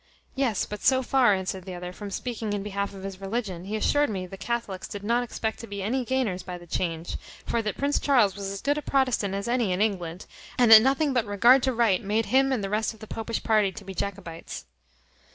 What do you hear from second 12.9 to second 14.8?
of the popish party to be Jacobites."